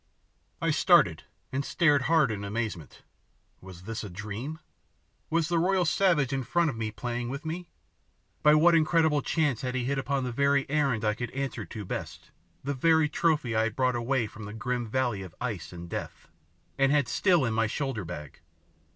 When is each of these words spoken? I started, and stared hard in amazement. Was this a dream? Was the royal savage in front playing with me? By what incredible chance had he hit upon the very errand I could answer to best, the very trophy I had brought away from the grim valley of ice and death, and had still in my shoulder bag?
I 0.59 0.71
started, 0.71 1.25
and 1.51 1.63
stared 1.63 2.01
hard 2.09 2.31
in 2.31 2.43
amazement. 2.43 3.03
Was 3.61 3.83
this 3.83 4.03
a 4.03 4.09
dream? 4.09 4.57
Was 5.29 5.47
the 5.47 5.59
royal 5.59 5.85
savage 5.85 6.33
in 6.33 6.41
front 6.43 6.73
playing 6.95 7.29
with 7.29 7.45
me? 7.45 7.69
By 8.41 8.55
what 8.55 8.73
incredible 8.73 9.21
chance 9.21 9.61
had 9.61 9.75
he 9.75 9.85
hit 9.85 9.99
upon 9.99 10.23
the 10.23 10.31
very 10.31 10.67
errand 10.71 11.05
I 11.05 11.13
could 11.13 11.29
answer 11.35 11.65
to 11.65 11.85
best, 11.85 12.31
the 12.63 12.73
very 12.73 13.09
trophy 13.09 13.55
I 13.55 13.65
had 13.65 13.75
brought 13.75 13.95
away 13.95 14.25
from 14.25 14.45
the 14.45 14.53
grim 14.55 14.87
valley 14.87 15.21
of 15.21 15.35
ice 15.39 15.71
and 15.71 15.87
death, 15.87 16.27
and 16.79 16.91
had 16.91 17.07
still 17.07 17.45
in 17.45 17.53
my 17.53 17.67
shoulder 17.67 18.03
bag? 18.03 18.39